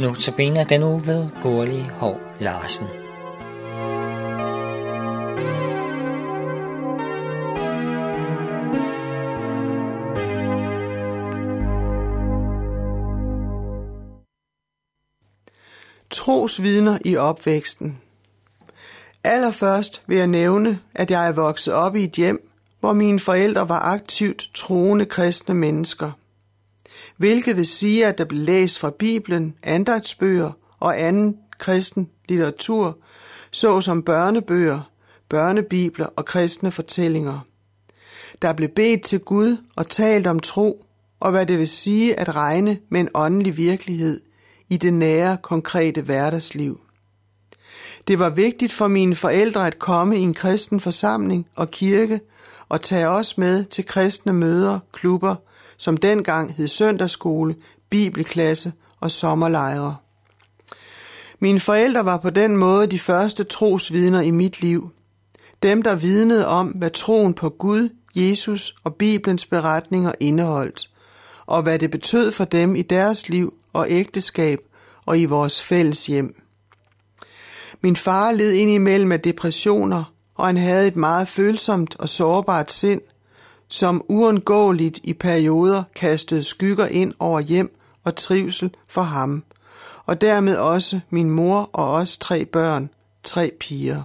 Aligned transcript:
Notabene 0.00 0.64
den 0.64 0.82
uge 0.82 1.06
ved 1.06 1.28
Gurli 1.42 1.80
Hov 1.80 2.20
Larsen. 2.40 2.86
Trosvidner 16.10 16.98
i 17.04 17.16
opvæksten. 17.16 17.98
Allerførst 19.24 20.02
vil 20.06 20.16
jeg 20.18 20.26
nævne, 20.26 20.80
at 20.94 21.10
jeg 21.10 21.28
er 21.28 21.32
vokset 21.32 21.74
op 21.74 21.96
i 21.96 22.04
et 22.04 22.12
hjem, 22.12 22.50
hvor 22.80 22.92
mine 22.92 23.20
forældre 23.20 23.68
var 23.68 23.80
aktivt 23.80 24.50
troende 24.54 25.04
kristne 25.04 25.54
mennesker. 25.54 26.10
Hvilket 27.16 27.56
vil 27.56 27.66
sige, 27.66 28.06
at 28.06 28.18
der 28.18 28.24
blev 28.24 28.40
læst 28.40 28.78
fra 28.78 28.90
Bibelen, 28.98 29.54
andagtsbøger 29.62 30.52
og 30.80 31.00
anden 31.00 31.36
kristen 31.58 32.08
litteratur, 32.28 32.98
såsom 33.50 34.02
børnebøger, 34.02 34.90
børnebibler 35.28 36.06
og 36.16 36.24
kristne 36.24 36.70
fortællinger. 36.70 37.40
Der 38.42 38.52
blev 38.52 38.68
bedt 38.68 39.02
til 39.02 39.20
Gud 39.20 39.56
og 39.76 39.88
talt 39.88 40.26
om 40.26 40.40
tro, 40.40 40.84
og 41.20 41.30
hvad 41.30 41.46
det 41.46 41.58
vil 41.58 41.68
sige 41.68 42.20
at 42.20 42.34
regne 42.34 42.78
med 42.88 43.00
en 43.00 43.08
åndelig 43.14 43.56
virkelighed 43.56 44.20
i 44.68 44.76
det 44.76 44.94
nære, 44.94 45.36
konkrete 45.42 46.02
hverdagsliv. 46.02 46.80
Det 48.08 48.18
var 48.18 48.30
vigtigt 48.30 48.72
for 48.72 48.88
mine 48.88 49.16
forældre 49.16 49.66
at 49.66 49.78
komme 49.78 50.18
i 50.18 50.20
en 50.20 50.34
kristen 50.34 50.80
forsamling 50.80 51.46
og 51.56 51.70
kirke 51.70 52.20
og 52.68 52.82
tage 52.82 53.08
os 53.08 53.38
med 53.38 53.64
til 53.64 53.86
kristne 53.86 54.32
møder, 54.32 54.78
klubber, 54.92 55.34
som 55.78 55.96
dengang 55.96 56.54
hed 56.54 56.68
søndagsskole, 56.68 57.54
bibelklasse 57.90 58.72
og 59.00 59.10
sommerlejre. 59.10 59.96
Mine 61.40 61.60
forældre 61.60 62.04
var 62.04 62.16
på 62.16 62.30
den 62.30 62.56
måde 62.56 62.86
de 62.86 62.98
første 62.98 63.44
trosvidner 63.44 64.20
i 64.20 64.30
mit 64.30 64.60
liv. 64.60 64.90
Dem, 65.62 65.82
der 65.82 65.94
vidnede 65.94 66.46
om, 66.46 66.66
hvad 66.66 66.90
troen 66.90 67.34
på 67.34 67.48
Gud, 67.48 67.88
Jesus 68.14 68.74
og 68.84 68.94
Bibelens 68.94 69.46
beretninger 69.46 70.12
indeholdt, 70.20 70.90
og 71.46 71.62
hvad 71.62 71.78
det 71.78 71.90
betød 71.90 72.30
for 72.30 72.44
dem 72.44 72.76
i 72.76 72.82
deres 72.82 73.28
liv 73.28 73.54
og 73.72 73.86
ægteskab 73.88 74.58
og 75.06 75.18
i 75.18 75.24
vores 75.24 75.62
fælles 75.62 76.06
hjem. 76.06 76.42
Min 77.80 77.96
far 77.96 78.32
led 78.32 78.52
ind 78.52 78.70
imellem 78.70 79.12
af 79.12 79.20
depressioner, 79.20 80.12
og 80.34 80.46
han 80.46 80.56
havde 80.56 80.88
et 80.88 80.96
meget 80.96 81.28
følsomt 81.28 81.96
og 81.98 82.08
sårbart 82.08 82.72
sind, 82.72 83.00
som 83.68 84.04
uundgåeligt 84.08 85.00
i 85.04 85.12
perioder 85.12 85.82
kastede 85.94 86.42
skygger 86.42 86.86
ind 86.86 87.12
over 87.18 87.40
hjem 87.40 87.78
og 88.04 88.16
trivsel 88.16 88.70
for 88.88 89.02
ham, 89.02 89.44
og 90.06 90.20
dermed 90.20 90.56
også 90.56 91.00
min 91.10 91.30
mor 91.30 91.70
og 91.72 91.92
os 91.92 92.16
tre 92.16 92.44
børn, 92.44 92.90
tre 93.24 93.50
piger. 93.60 94.02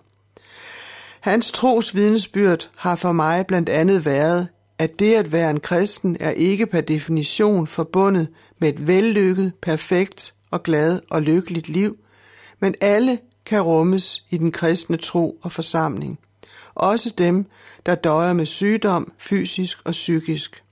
Hans 1.19 1.51
tros 1.51 1.95
vidnesbyrd 1.95 2.69
har 2.75 2.95
for 2.95 3.11
mig 3.11 3.47
blandt 3.47 3.69
andet 3.69 4.05
været, 4.05 4.47
at 4.79 4.99
det 4.99 5.13
at 5.13 5.31
være 5.31 5.49
en 5.49 5.59
kristen 5.59 6.17
er 6.19 6.31
ikke 6.31 6.65
per 6.65 6.81
definition 6.81 7.67
forbundet 7.67 8.27
med 8.59 8.69
et 8.69 8.87
vellykket, 8.87 9.53
perfekt 9.61 10.33
og 10.51 10.63
glad 10.63 10.99
og 11.09 11.21
lykkeligt 11.21 11.69
liv, 11.69 11.97
men 12.59 12.75
alle 12.81 13.19
kan 13.45 13.61
rummes 13.61 14.23
i 14.29 14.37
den 14.37 14.51
kristne 14.51 14.97
tro 14.97 15.37
og 15.41 15.51
forsamling. 15.51 16.19
Også 16.75 17.13
dem, 17.17 17.45
der 17.85 17.95
døjer 17.95 18.33
med 18.33 18.45
sygdom, 18.45 19.11
fysisk 19.17 19.77
og 19.85 19.91
psykisk. 19.91 20.63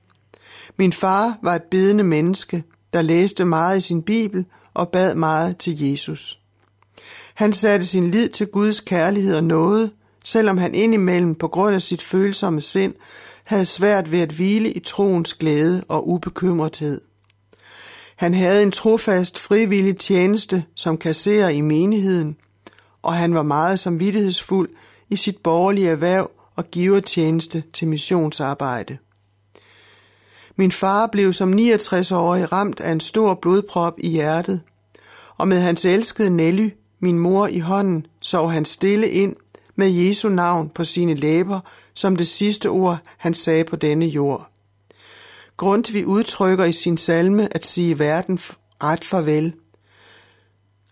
Min 0.78 0.94
far 0.94 1.38
var 1.44 1.56
et 1.56 1.64
bedende 1.64 2.04
menneske, 2.04 2.64
der 2.94 3.02
læste 3.02 3.46
meget 3.46 3.78
i 3.78 3.82
sin 3.82 4.02
bibel 4.04 4.46
og 4.74 4.90
bad 4.90 5.16
meget 5.16 5.58
til 5.58 5.92
Jesus. 5.92 6.40
Han 7.34 7.54
satte 7.54 7.86
sin 7.86 8.12
lid 8.12 8.30
til 8.30 8.48
Guds 8.48 8.80
kærlighed 8.80 9.36
og 9.36 9.44
nåde, 9.44 9.92
selvom 10.24 10.58
han 10.58 10.76
indimellem 10.76 11.36
på 11.36 11.48
grund 11.48 11.76
af 11.76 11.82
sit 11.82 12.02
følsomme 12.02 12.62
sind 12.62 12.94
havde 13.44 13.66
svært 13.66 14.12
ved 14.12 14.20
at 14.20 14.32
hvile 14.32 14.72
i 14.72 14.80
troens 14.80 15.34
glæde 15.34 15.84
og 15.88 16.10
ubekymrethed. 16.10 17.02
Han 18.16 18.34
havde 18.34 18.64
en 18.64 18.72
trofast 18.72 19.40
frivillig 19.40 19.98
tjeneste 19.98 20.64
som 20.76 20.98
kasserer 20.98 21.50
i 21.50 21.62
menigheden, 21.62 22.36
og 23.02 23.14
han 23.14 23.34
var 23.34 23.44
meget 23.44 23.80
samvittighedsfuld 23.80 24.70
i 25.12 25.16
sit 25.16 25.38
borgerlige 25.38 25.90
erhverv 25.90 26.32
og 26.56 26.72
givertjeneste 26.72 27.64
til 27.74 27.88
missionsarbejde. 27.88 28.98
Min 30.56 30.72
far 30.72 31.08
blev 31.08 31.34
som 31.34 31.54
69-årig 31.54 32.52
ramt 32.52 32.80
af 32.80 32.92
en 32.92 33.00
stor 33.00 33.34
blodprop 33.34 33.94
i 33.98 34.10
hjertet, 34.10 34.62
og 35.38 35.48
med 35.48 35.60
hans 35.60 35.86
elskede 35.86 36.30
Nelly, 36.30 36.70
min 37.00 37.20
mor 37.20 37.48
i 37.48 37.60
hånden, 37.60 38.06
sov 38.22 38.52
han 38.52 38.66
stille 38.66 39.10
ind 39.10 39.36
med 39.76 39.90
Jesu 39.90 40.30
navn 40.30 40.70
på 40.70 40.86
sine 40.86 41.14
læber, 41.14 41.60
som 41.94 42.16
det 42.16 42.28
sidste 42.28 42.70
ord, 42.70 42.98
han 43.18 43.34
sagde 43.34 43.64
på 43.64 43.76
denne 43.76 44.06
jord. 44.06 44.48
Grundtvig 45.58 46.06
udtrykker 46.06 46.66
i 46.66 46.74
sin 46.74 46.98
salme 46.98 47.56
at 47.56 47.66
sige 47.66 48.00
verden 48.00 48.40
ret 48.84 49.04
farvel. 49.04 49.54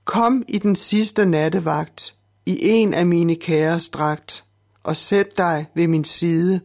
Kom 0.05 0.43
i 0.47 0.57
den 0.57 0.75
sidste 0.75 1.25
nattevagt, 1.25 2.18
i 2.49 2.69
en 2.69 2.93
af 2.93 3.05
mine 3.05 3.35
kæres 3.35 3.89
dragt, 3.89 4.43
og 4.83 4.97
sæt 4.97 5.37
dig 5.37 5.65
ved 5.75 5.87
min 5.87 6.03
side, 6.03 6.61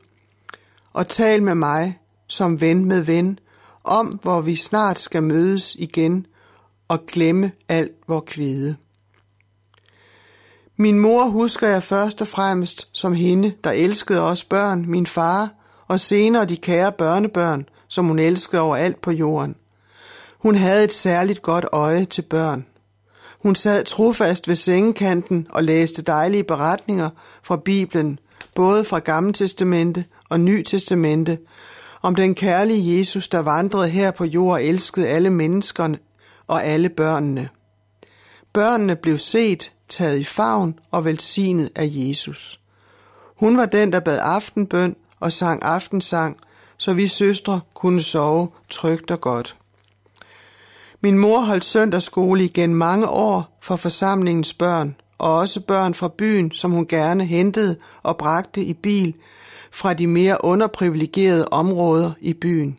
og 0.93 1.09
tal 1.09 1.43
med 1.43 1.55
mig 1.55 1.99
som 2.29 2.61
ven 2.61 2.85
med 2.85 3.03
ven, 3.03 3.39
om 3.85 4.07
hvor 4.07 4.41
vi 4.41 4.57
snart 4.57 4.99
skal 4.99 5.23
mødes 5.23 5.75
igen 5.79 6.27
og 6.89 7.07
glemme 7.07 7.53
alt 7.69 7.93
vor 8.09 8.21
kvide. 8.21 8.77
Min 10.77 10.99
mor 10.99 11.29
husker 11.29 11.69
jeg 11.69 11.83
først 11.83 12.21
og 12.21 12.29
fremmest 12.29 12.89
som 12.93 13.13
hende, 13.13 13.53
der 13.65 13.71
elskede 13.71 14.21
os 14.21 14.45
børn, 14.45 14.91
min 14.91 15.07
far, 15.07 15.51
og 15.89 16.01
senere 16.01 16.45
de 16.45 16.57
kære 16.57 16.93
børnebørn, 16.93 17.69
som 17.89 18.07
hun 18.07 18.19
elskede 18.19 18.63
over 18.63 18.77
alt 18.77 19.01
på 19.01 19.11
jorden. 19.11 19.57
Hun 20.39 20.55
havde 20.55 20.85
et 20.85 20.93
særligt 20.93 21.43
godt 21.43 21.67
øje 21.73 22.05
til 22.05 22.23
børn. 22.23 22.67
Hun 23.45 23.55
sad 23.55 23.85
trofast 23.85 24.49
ved 24.49 24.57
sengekanten 24.57 25.47
og 25.51 25.65
læste 25.65 26.03
dejlige 26.03 26.45
beretninger 26.45 27.11
fra 27.43 27.57
Bibelen, 27.57 28.19
både 28.55 28.85
fra 28.85 28.99
Gamle 28.99 29.33
Testamente 29.33 30.05
og 30.29 30.41
Ny 30.41 30.63
Testamente, 30.63 31.39
om 32.03 32.15
den 32.15 32.35
kærlige 32.35 32.99
Jesus, 32.99 33.29
der 33.29 33.39
vandrede 33.39 33.89
her 33.89 34.11
på 34.11 34.25
jord 34.25 34.53
og 34.53 34.65
elskede 34.65 35.09
alle 35.09 35.31
menneskerne 35.31 35.99
og 36.47 36.65
alle 36.65 36.89
børnene. 36.89 37.49
Børnene 38.53 38.97
blev 38.97 39.19
set, 39.19 39.73
taget 39.89 40.19
i 40.19 40.25
favn 40.25 40.79
og 40.91 41.05
velsignet 41.05 41.71
af 41.77 41.89
Jesus. 41.91 42.61
Hun 43.37 43.57
var 43.57 43.67
den, 43.67 43.93
der 43.93 44.01
bad 44.01 44.19
aftenbøn 44.23 44.97
og 45.21 45.33
sang 45.33 45.63
aftensang, 45.63 46.37
så 46.79 46.93
vi 46.93 47.09
søstre 47.09 47.61
kunne 47.75 48.03
sove 48.03 48.49
trygt 48.71 49.11
og 49.11 49.21
godt. 49.21 49.57
Min 51.05 51.19
mor 51.19 51.41
holdt 51.41 51.65
søndagsskole 51.65 52.45
igen 52.45 52.75
mange 52.75 53.09
år 53.09 53.59
for 53.63 53.77
forsamlingens 53.77 54.55
børn, 54.55 54.97
og 55.19 55.39
også 55.39 55.61
børn 55.61 55.95
fra 55.95 56.09
byen, 56.19 56.51
som 56.53 56.71
hun 56.71 56.87
gerne 56.87 57.25
hentede 57.25 57.77
og 58.03 58.17
bragte 58.17 58.63
i 58.63 58.75
bil 58.75 59.15
fra 59.73 59.95
de 59.95 60.07
mere 60.07 60.45
underprivilegerede 60.45 61.45
områder 61.51 62.13
i 62.21 62.33
byen. 62.33 62.79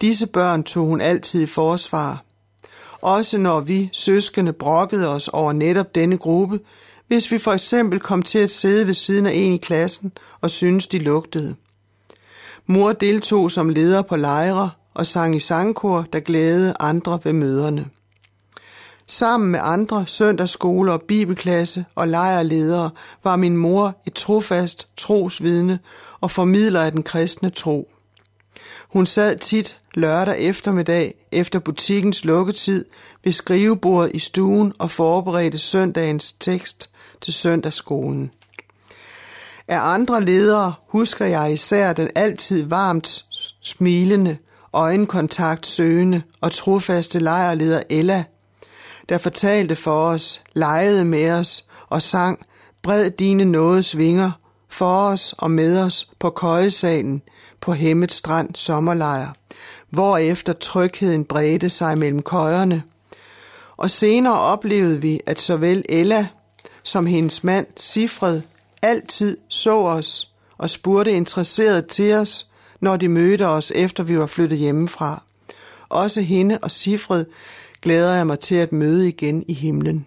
Disse 0.00 0.26
børn 0.26 0.62
tog 0.62 0.86
hun 0.86 1.00
altid 1.00 1.42
i 1.42 1.46
forsvar. 1.46 2.24
Også 3.02 3.38
når 3.38 3.60
vi 3.60 3.90
søskende 3.92 4.52
brokkede 4.52 5.08
os 5.08 5.28
over 5.28 5.52
netop 5.52 5.94
denne 5.94 6.18
gruppe, 6.18 6.60
hvis 7.08 7.32
vi 7.32 7.38
for 7.38 7.52
eksempel 7.52 8.00
kom 8.00 8.22
til 8.22 8.38
at 8.38 8.50
sidde 8.50 8.86
ved 8.86 8.94
siden 8.94 9.26
af 9.26 9.32
en 9.34 9.52
i 9.52 9.58
klassen 9.58 10.12
og 10.40 10.50
syntes, 10.50 10.86
de 10.86 10.98
lugtede. 10.98 11.54
Mor 12.66 12.92
deltog 12.92 13.50
som 13.50 13.68
leder 13.68 14.02
på 14.02 14.16
lejre 14.16 14.70
og 14.94 15.06
sang 15.06 15.36
i 15.36 15.40
sangkor, 15.40 16.06
der 16.12 16.20
glædede 16.20 16.74
andre 16.80 17.20
ved 17.24 17.32
møderne. 17.32 17.86
Sammen 19.06 19.50
med 19.50 19.60
andre 19.62 20.04
søndagsskoler, 20.06 20.98
bibelklasse 20.98 21.84
og 21.94 22.08
lejrledere 22.08 22.90
var 23.24 23.36
min 23.36 23.56
mor 23.56 23.96
et 24.06 24.14
trofast 24.14 24.88
trosvidne 24.96 25.78
og 26.20 26.30
formidler 26.30 26.80
af 26.80 26.92
den 26.92 27.02
kristne 27.02 27.50
tro. 27.50 27.88
Hun 28.88 29.06
sad 29.06 29.36
tit 29.38 29.80
lørdag 29.94 30.38
eftermiddag 30.38 31.14
efter 31.32 31.58
butikkens 31.58 32.24
lukketid 32.24 32.84
ved 33.24 33.32
skrivebordet 33.32 34.10
i 34.14 34.18
stuen 34.18 34.72
og 34.78 34.90
forberedte 34.90 35.58
søndagens 35.58 36.32
tekst 36.32 36.90
til 37.20 37.32
søndagsskolen. 37.32 38.30
Af 39.68 39.78
andre 39.80 40.24
ledere 40.24 40.74
husker 40.88 41.26
jeg 41.26 41.52
især 41.52 41.92
den 41.92 42.08
altid 42.14 42.66
varmt 42.68 43.24
smilende, 43.62 44.36
øjenkontakt 44.72 45.66
søgende 45.66 46.22
og 46.40 46.52
trofaste 46.52 47.18
lejrleder 47.18 47.82
Ella, 47.90 48.24
der 49.08 49.18
fortalte 49.18 49.76
for 49.76 50.06
os, 50.06 50.42
legede 50.54 51.04
med 51.04 51.30
os 51.30 51.66
og 51.88 52.02
sang 52.02 52.46
Bred 52.82 53.10
dine 53.10 53.44
nådes 53.44 53.96
vinger 53.96 54.30
for 54.68 54.98
os 54.98 55.34
og 55.38 55.50
med 55.50 55.78
os 55.78 56.08
på 56.18 56.30
køjesalen 56.30 57.22
på 57.60 57.72
Hemmet 57.72 58.12
Strand 58.12 58.54
sommerlejr, 58.54 59.32
hvorefter 59.90 60.52
trygheden 60.52 61.24
bredte 61.24 61.70
sig 61.70 61.98
mellem 61.98 62.22
køjerne, 62.22 62.82
Og 63.76 63.90
senere 63.90 64.38
oplevede 64.38 65.00
vi, 65.00 65.20
at 65.26 65.40
såvel 65.40 65.84
Ella 65.88 66.26
som 66.82 67.06
hendes 67.06 67.44
mand 67.44 67.66
Sifred 67.76 68.42
altid 68.82 69.36
så 69.48 69.80
os 69.82 70.32
og 70.58 70.70
spurgte 70.70 71.12
interesseret 71.12 71.86
til 71.86 72.14
os, 72.14 72.49
når 72.80 72.96
de 72.96 73.08
mødte 73.08 73.48
os, 73.48 73.72
efter 73.74 74.02
vi 74.02 74.18
var 74.18 74.26
flyttet 74.26 74.58
hjemmefra. 74.58 75.22
Også 75.88 76.20
hende 76.20 76.58
og 76.62 76.70
Sifred 76.70 77.26
glæder 77.82 78.14
jeg 78.14 78.26
mig 78.26 78.38
til 78.38 78.54
at 78.54 78.72
møde 78.72 79.08
igen 79.08 79.44
i 79.48 79.52
himlen. 79.52 80.06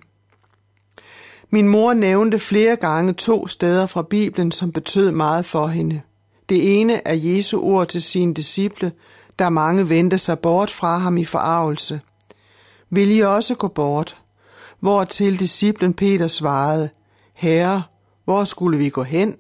Min 1.49 1.67
mor 1.67 1.93
nævnte 1.93 2.39
flere 2.39 2.75
gange 2.75 3.13
to 3.13 3.47
steder 3.47 3.87
fra 3.87 4.01
Bibelen, 4.01 4.51
som 4.51 4.71
betød 4.71 5.11
meget 5.11 5.45
for 5.45 5.67
hende. 5.67 6.01
Det 6.49 6.79
ene 6.81 7.07
er 7.07 7.13
Jesu 7.13 7.61
ord 7.61 7.87
til 7.87 8.01
sine 8.01 8.33
disciple, 8.33 8.91
der 9.39 9.49
mange 9.49 9.89
vendte 9.89 10.17
sig 10.17 10.39
bort 10.39 10.71
fra 10.71 10.97
ham 10.97 11.17
i 11.17 11.25
forarvelse. 11.25 12.01
Vil 12.89 13.17
I 13.17 13.19
også 13.19 13.55
gå 13.55 13.67
bort? 13.67 14.17
Hvor 14.79 15.03
til 15.03 15.39
disciplen 15.39 15.93
Peter 15.93 16.27
svarede, 16.27 16.89
Herre, 17.33 17.83
hvor 18.25 18.43
skulle 18.43 18.77
vi 18.77 18.89
gå 18.89 19.03
hen? 19.03 19.35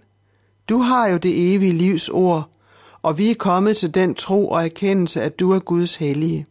Du 0.69 0.77
har 0.77 1.07
jo 1.07 1.17
det 1.17 1.55
evige 1.55 1.73
livs 1.73 2.09
ord, 2.09 2.49
og 3.03 3.17
vi 3.17 3.31
er 3.31 3.35
kommet 3.35 3.77
til 3.77 3.93
den 3.93 4.15
tro 4.15 4.49
og 4.49 4.65
erkendelse, 4.65 5.21
at 5.21 5.39
du 5.39 5.51
er 5.51 5.59
Guds 5.59 5.95
hellige. 5.95 6.45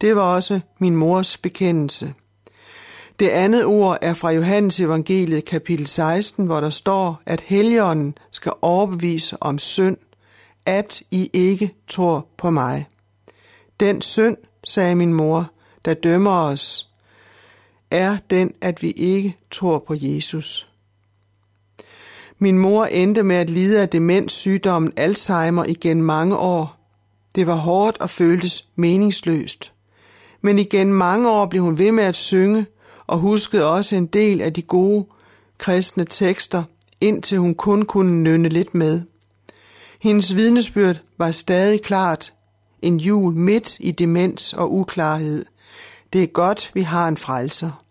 Det 0.00 0.16
var 0.16 0.34
også 0.34 0.60
min 0.78 0.96
mors 0.96 1.36
bekendelse. 1.36 2.14
Det 3.18 3.28
andet 3.28 3.64
ord 3.64 3.98
er 4.02 4.14
fra 4.14 4.30
Johannes 4.30 4.80
evangeliet 4.80 5.44
kapitel 5.44 5.86
16, 5.86 6.46
hvor 6.46 6.60
der 6.60 6.70
står, 6.70 7.22
at 7.26 7.40
Helligånden 7.40 8.14
skal 8.30 8.52
overbevise 8.62 9.42
om 9.42 9.58
synd, 9.58 9.96
at 10.66 11.02
I 11.10 11.30
ikke 11.32 11.74
tror 11.88 12.26
på 12.36 12.50
mig. 12.50 12.86
Den 13.80 14.02
synd, 14.02 14.36
sagde 14.64 14.94
min 14.94 15.14
mor, 15.14 15.50
der 15.84 15.94
dømmer 15.94 16.30
os, 16.30 16.88
er 17.90 18.16
den, 18.30 18.52
at 18.60 18.82
vi 18.82 18.90
ikke 18.90 19.36
tror 19.50 19.84
på 19.86 19.94
Jesus. 20.00 20.67
Min 22.38 22.58
mor 22.58 22.84
endte 22.84 23.22
med 23.22 23.36
at 23.36 23.50
lide 23.50 23.80
af 23.80 23.88
demenssygdommen 23.88 24.92
Alzheimer 24.96 25.64
igen 25.64 26.02
mange 26.02 26.36
år. 26.36 26.78
Det 27.34 27.46
var 27.46 27.54
hårdt 27.54 27.98
og 27.98 28.10
føltes 28.10 28.64
meningsløst. 28.76 29.72
Men 30.40 30.58
igen 30.58 30.92
mange 30.92 31.30
år 31.30 31.46
blev 31.46 31.62
hun 31.62 31.78
ved 31.78 31.92
med 31.92 32.04
at 32.04 32.16
synge 32.16 32.66
og 33.06 33.18
huskede 33.18 33.70
også 33.70 33.96
en 33.96 34.06
del 34.06 34.40
af 34.40 34.52
de 34.52 34.62
gode 34.62 35.06
kristne 35.58 36.04
tekster, 36.04 36.62
indtil 37.00 37.38
hun 37.38 37.54
kun 37.54 37.84
kunne 37.84 38.22
nynne 38.22 38.48
lidt 38.48 38.74
med. 38.74 39.02
Hendes 40.00 40.36
vidnesbyrd 40.36 40.96
var 41.18 41.30
stadig 41.30 41.82
klart 41.82 42.34
en 42.82 42.96
jul 42.96 43.34
midt 43.34 43.76
i 43.80 43.90
demens 43.90 44.52
og 44.52 44.74
uklarhed. 44.74 45.44
Det 46.12 46.22
er 46.22 46.26
godt, 46.26 46.70
vi 46.74 46.82
har 46.82 47.08
en 47.08 47.16
frelser. 47.16 47.84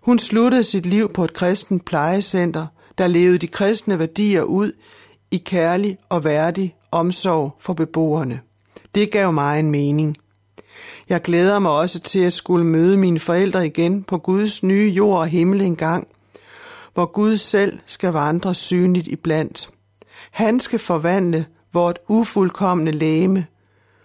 Hun 0.00 0.18
sluttede 0.18 0.64
sit 0.64 0.86
liv 0.86 1.12
på 1.12 1.24
et 1.24 1.34
kristent 1.34 1.84
plejecenter, 1.84 2.66
der 2.98 3.06
levede 3.06 3.38
de 3.38 3.46
kristne 3.46 3.98
værdier 3.98 4.42
ud 4.42 4.72
i 5.30 5.36
kærlig 5.36 5.98
og 6.08 6.24
værdig 6.24 6.74
omsorg 6.90 7.56
for 7.60 7.72
beboerne. 7.72 8.40
Det 8.94 9.10
gav 9.10 9.32
mig 9.32 9.60
en 9.60 9.70
mening. 9.70 10.16
Jeg 11.08 11.22
glæder 11.22 11.58
mig 11.58 11.72
også 11.72 12.00
til 12.00 12.18
at 12.18 12.32
skulle 12.32 12.66
møde 12.66 12.96
mine 12.96 13.18
forældre 13.18 13.66
igen 13.66 14.02
på 14.02 14.18
Guds 14.18 14.62
nye 14.62 14.92
jord 14.96 15.18
og 15.18 15.26
himmel 15.26 15.60
engang, 15.60 16.08
hvor 16.94 17.06
Gud 17.06 17.36
selv 17.36 17.78
skal 17.86 18.12
vandre 18.12 18.54
synligt 18.54 19.06
iblandt. 19.06 19.70
Han 20.30 20.60
skal 20.60 20.78
forvandle 20.78 21.46
vort 21.72 21.98
ufuldkommende 22.08 22.92
læme 22.92 23.46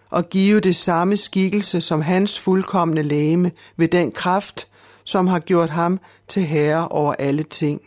og 0.10 0.30
give 0.30 0.60
det 0.60 0.76
samme 0.76 1.18
skikkelse 1.18 1.82
som 1.82 2.02
hans 2.02 2.40
fuldkommende 2.40 3.04
læme 3.04 3.52
ved 3.78 3.88
den 3.88 4.12
kraft, 4.12 4.68
som 5.04 5.28
har 5.28 5.40
gjort 5.40 5.70
ham 5.70 6.00
til 6.28 6.44
herre 6.44 6.88
over 6.88 7.14
alle 7.14 7.44
ting. 7.44 7.82